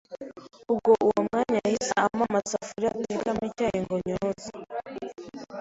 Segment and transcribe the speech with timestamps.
[0.71, 4.49] Ubwo uwo mwanya yahise ampa amasafuriya atekamo icyayi ngo nyoze,